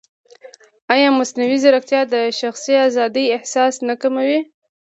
ایا 0.93 1.09
مصنوعي 1.19 1.57
ځیرکتیا 1.63 2.01
د 2.13 2.15
شخصي 2.39 2.73
ازادۍ 2.87 3.25
احساس 3.35 3.73
نه 3.87 3.95
کموي؟ 4.01 4.39